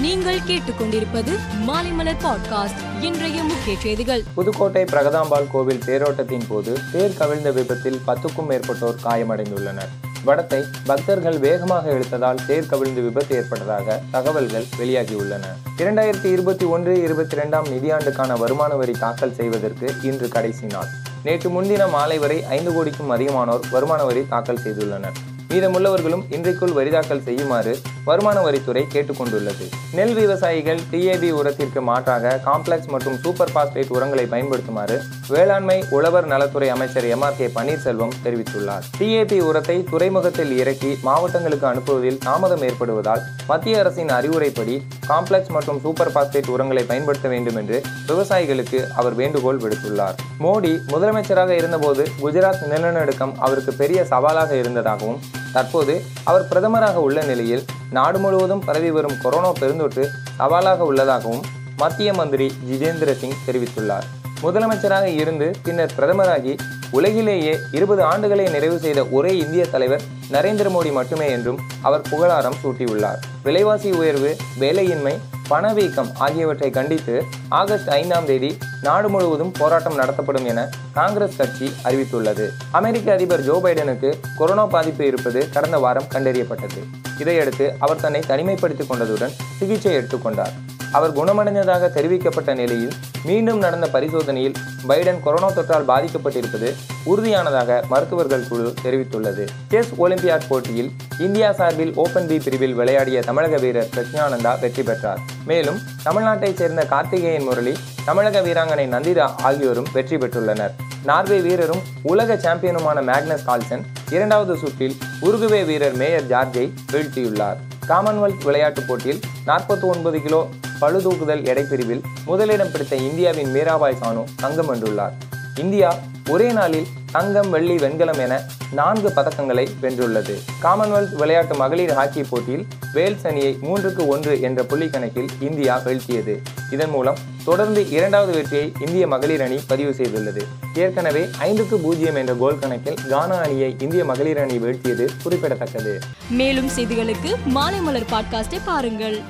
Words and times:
நீங்கள் 0.00 0.38
கேட்டுக்கொண்டிருப்பது 0.38 1.38
மாலைமலர் 1.66 2.16
பாட்காஸ்ட் 2.22 3.02
இன்றைய 3.02 3.42
முக்கிய 3.42 3.76
செய்திகள். 3.78 4.22
புதுக்கோட்டை 4.34 4.84
பிரகதாம்பாள் 4.84 5.50
கோவில் 5.50 5.82
தேரோட்டத்தின் 5.86 6.42
போது 6.48 6.78
தேர் 6.92 7.16
கவிழ்ந்த 7.18 7.50
விபத்தில் 7.50 8.00
பத்துக்கும் 8.06 8.46
மேற்பட்டோர் 8.48 8.94
காயமடைந்துள்ளனர். 9.04 9.88
வடத்தை 10.24 10.64
பக்தர்கள் 10.86 11.38
வேகமாக 11.38 11.90
இழுத்ததால் 11.90 12.46
தேர் 12.46 12.66
கவிழ்ந்து 12.66 13.00
விபத்து 13.00 13.36
ஏற்பட்டதாக 13.36 14.02
தகவல்கள் 14.10 14.64
வெளியாகியுள்ளன. 14.78 15.42
இரண்டாயிரத்தி 15.78 16.24
இருபத்தி 16.24 16.64
ஒன்று 16.64 17.02
இருபத்தி 17.02 17.36
இரண்டாம் 17.36 17.66
நிதியாண்டுக்கான 17.66 18.38
வருமான 18.38 18.74
வரி 18.74 18.92
தாக்கல் 18.92 19.34
செய்வதற்கு 19.34 19.94
இன்று 20.02 20.28
கடைசி 20.28 20.66
நாள். 20.66 20.88
நேற்று 21.22 21.50
முன்தின 21.50 21.90
மாலை 21.90 22.18
வரை 22.18 22.44
ஐந்து 22.44 22.72
கோடிக்கும் 22.72 23.10
அதிகமானோர் 23.10 23.70
வருமான 23.70 24.04
வரி 24.04 24.26
தாக்கல் 24.28 24.60
செய்துள்ளனர். 24.64 25.16
மீதமுள்ளவர்களும் 25.50 26.22
இன்றைக்குள் 26.30 26.72
வரி 26.72 26.90
தாக்கல் 26.90 27.22
செய்யுமாறு 27.22 27.78
வருமான 28.04 28.38
வரித்துறை 28.46 28.82
கேட்டுக்கொண்டுள்ளது. 28.94 29.64
நெல் 29.92 30.14
விவசாயிகள் 30.14 30.80
டிஏபி 30.92 31.30
உரத்திற்கு 31.30 31.80
மாற்றாக 31.80 32.40
காம்ப்ளெக்ஸ் 32.44 32.90
மற்றும் 32.94 33.18
சூப்பர் 33.22 33.52
பாஸ்பேட் 33.52 33.92
உரங்களை 33.96 34.24
பயன்படுத்துமாறு 34.24 34.96
வேளாண்மை 35.28 35.84
உழவர் 35.90 36.26
நலத்துறை 36.26 36.68
அமைச்சர் 36.68 37.04
எம் 37.04 37.22
ஆர் 37.22 37.36
கே 37.36 37.46
பன்னீர்செல்வம் 37.46 38.14
தெரிவித்துள்ளார். 38.24 38.84
டிஏபி 38.98 39.38
உரத்தை 39.40 39.84
துறைமுகத்தில் 39.90 40.58
இறக்கி 40.58 40.98
மாவட்டங்களுக்கு 41.02 41.66
அனுப்புவதில் 41.66 42.18
தாமதம் 42.18 42.62
ஏற்படுவதால் 42.62 43.22
மத்திய 43.46 43.78
அரசின் 43.78 44.08
அறிவுரைப்படி 44.08 44.76
காம்ப்ளெக்ஸ் 45.08 45.48
மற்றும் 45.48 45.80
சூப்பர் 45.80 46.12
பாஸ்பேட் 46.12 46.48
உரங்களை 46.48 46.82
பயன்படுத்த 46.82 47.28
வேண்டும் 47.28 47.56
என்று 47.56 47.82
விவசாயிகளுக்கு 48.06 48.90
அவர் 48.90 49.14
வேண்டுகோள் 49.14 49.58
விடுத்துள்ளார். 49.58 50.16
மோடி 50.38 50.72
முதலமைச்சராக 50.92 51.48
இருந்தபோது 51.48 52.08
குஜராத் 52.22 52.66
நிலநடுக்கம் 52.68 53.34
அவருக்கு 53.38 53.72
பெரிய 53.72 54.04
சவாலாக 54.04 54.56
இருந்ததாகவும் 54.56 55.20
தற்போது 55.52 55.94
அவர் 56.24 56.48
பிரதமராக 56.50 56.94
உள்ள 56.94 57.22
நிலையில் 57.22 57.64
நாடு 57.90 58.18
முழுவதும் 58.18 58.64
பரவி 58.64 58.90
வரும் 58.90 59.20
கொரோனா 59.22 59.52
பெருந்தொற்று 59.52 60.06
சவாலாக 60.38 60.84
உள்ளதாகவும் 60.84 61.42
மத்திய 61.76 62.12
மந்திரி 62.12 62.52
ஜிதேந்திர 62.70 63.12
சிங் 63.16 63.40
தெரிவித்துள்ளார். 63.46 64.06
முதலமைச்சராக 64.42 65.04
இருந்து 65.04 65.50
பின்னர் 65.62 65.92
பிரதமராகி 65.96 66.58
உலகிலேயே 66.90 67.56
இருபது 67.72 68.02
ஆண்டுகளை 68.02 68.50
நிறைவு 68.50 68.78
செய்த 68.78 69.04
ஒரே 69.04 69.36
இந்திய 69.38 69.66
தலைவர் 69.66 70.02
நரேந்திர 70.30 70.68
மோடி 70.76 70.92
மட்டுமே 70.92 71.30
என்றும் 71.30 71.58
அவர் 71.82 72.06
புகழாரம் 72.10 72.56
சூட்டியுள்ளார். 72.62 73.20
விலைவாசி 73.42 73.90
உயர்வு 73.92 74.36
வேலையின்மை 74.60 75.18
பணவீக்கம் 75.48 76.10
ஆகியவற்றை 76.18 76.70
கண்டித்து 76.70 77.24
ஆகஸ்ட் 77.48 77.88
ஐந்தாம் 77.88 78.24
தேதி 78.24 78.58
நாடு 78.82 79.08
முழுவதும் 79.08 79.52
போராட்டம் 79.58 79.94
நடத்தப்படும் 79.94 80.44
என 80.44 80.68
காங்கிரஸ் 80.92 81.36
கட்சி 81.36 81.72
அறிவித்துள்ளது. 81.84 82.48
அமெரிக்க 82.70 83.12
அதிபர் 83.12 83.42
ஜோ 83.42 83.60
பைடனுக்கு 83.64 84.12
கொரோனா 84.36 84.66
பாதிப்பு 84.66 85.06
இருப்பது 85.06 85.48
கடந்த 85.52 85.78
வாரம் 85.78 86.10
கண்டறியப்பட்டது. 86.14 86.99
இதையடுத்து 87.20 87.66
அவர் 87.78 88.00
தன்னை 88.00 88.20
தனிமைப்படுத்திக் 88.28 88.90
கொண்டதுடன் 88.90 89.34
சிகிச்சை 89.58 89.92
எடுத்துக்கொண்டார் 89.96 90.54
அவர் 90.92 91.12
குணமடைந்ததாக 91.12 91.90
தெரிவிக்கப்பட்ட 91.94 92.54
நிலையில் 92.54 92.94
மீண்டும் 93.24 93.58
நடந்த 93.58 93.86
பரிசோதனையில் 93.86 94.56
பைடன் 94.88 95.20
கொரோனா 95.20 95.48
தொற்றால் 95.50 95.86
பாதிக்கப்பட்டிருப்பது 95.90 96.68
உறுதியானதாக 97.04 97.80
மருத்துவர்கள் 97.88 98.48
குழு 98.48 98.74
தெரிவித்துள்ளது. 98.84 99.44
செஸ் 99.68 99.92
ஒலிம்பியாட் 99.98 100.48
போட்டியில் 100.48 100.90
இந்தியா 101.18 101.52
சார்பில் 101.52 101.94
ஓபன் 101.94 102.26
பி 102.26 102.38
பிரிவில் 102.38 102.74
விளையாடிய 102.74 103.20
தமிழக 103.20 103.56
வீரர் 103.56 103.88
பிரஜானந்தா 103.96 104.60
வெற்றி 104.60 104.82
பெற்றார். 104.82 105.20
மேலும் 105.44 105.80
தமிழ்நாட்டைச் 106.04 106.60
சேர்ந்த 106.62 106.84
கார்த்திகேயன் 106.84 107.42
முரளி 107.42 107.76
தமிழக 108.04 108.40
வீராங்கனை 108.40 108.88
நந்திதா 108.96 109.28
ஆகியோரும் 109.36 109.90
வெற்றி 109.92 110.16
பெற்றுள்ளனர். 110.16 110.74
நார்வே 111.04 111.38
வீரரும் 111.38 111.82
உலக 112.02 112.34
சாம்பியனுமான 112.34 112.98
மேக்னஸ் 113.02 113.44
கால்சன் 113.44 113.84
இரண்டாவது 114.10 114.56
சுற்றில் 114.56 114.96
உருகுவே 115.22 115.64
வீரர் 115.64 115.96
மேயர் 115.96 116.26
ஜார்ஜை 116.28 116.70
வீழ்த்தியுள்ளார். 116.92 117.56
காமன்வெல்த் 117.88 118.44
விளையாட்டுப் 118.44 118.88
போட்டியில் 118.88 119.20
நாற்பத்தி 119.46 119.80
ஒன்பது 119.80 120.20
கிலோ 120.22 120.48
பழுதூக்குதல் 120.80 121.44
எடைப்பிரிவில் 121.44 122.02
முதலிடம் 122.24 122.70
பிடித்த 122.70 122.96
இந்தியாவின் 122.96 123.54
மீராபாய் 123.54 123.98
சானு 124.02 124.24
தங்கம் 124.36 124.74
வென்றுள்ளார். 124.74 125.12
இந்தியா 125.56 125.96
ஒரே 126.28 126.52
நாளில் 126.52 126.86
தங்கம் 127.12 127.50
வெள்ளி 127.50 127.76
வெண்கலம் 127.76 128.18
என 128.18 128.42
நான்கு 128.72 129.12
பதக்கங்களை 129.16 129.68
வென்றுள்ளது. 129.82 130.34
காமன்வெல்த் 130.62 131.12
விளையாட்டு 131.12 131.54
மகளிர் 131.54 131.92
ஹாக்கி 131.92 132.22
போட்டியில் 132.22 132.66
வேல்ஸ் 132.92 133.26
அணியை 133.26 133.58
மூன்றுக்கு 133.62 134.06
ஒன்று 134.06 134.40
என்ற 134.40 134.62
புள்ளி 134.62 134.88
கணக்கில் 134.88 135.30
இந்தியா 135.40 135.78
வீழ்த்தியது. 135.78 136.36
இதன் 136.70 136.90
மூலம் 136.90 137.16
தொடர்ந்து 137.44 137.90
இரண்டாவது 137.90 138.32
வெற்றியை 138.32 138.72
இந்திய 138.86 139.06
மகளிர் 139.06 139.42
அணி 139.42 139.58
பதிவு 139.66 139.90
செய்துள்ளது. 139.90 140.42
ஏற்கனவே 140.74 141.26
ஐந்துக்கு 141.40 141.74
பூஜ்ஜியம் 141.74 142.14
என்ற 142.14 142.34
கோல் 142.34 142.58
கணக்கில் 142.58 142.94
கானா 143.08 143.36
அணியை 143.36 143.76
இந்திய 143.78 144.04
மகளிர் 144.04 144.38
அணி 144.38 144.58
வீழ்த்தியது 144.58 145.08
குறிப்பிடத்தக்கது. 145.22 145.98
மேலும் 146.30 146.68
செய்திகளுக்கு 146.76 147.34
மாலைமலர் 147.54 148.06
பாட்காஸ்டை 148.10 148.60
பாருங்கள். 148.64 149.20